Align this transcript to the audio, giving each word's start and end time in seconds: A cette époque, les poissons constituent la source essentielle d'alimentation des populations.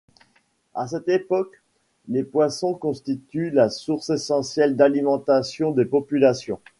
A 0.73 0.87
cette 0.87 1.09
époque, 1.09 1.61
les 2.07 2.23
poissons 2.23 2.73
constituent 2.73 3.51
la 3.51 3.69
source 3.69 4.09
essentielle 4.09 4.75
d'alimentation 4.75 5.69
des 5.69 5.85
populations. 5.85 6.59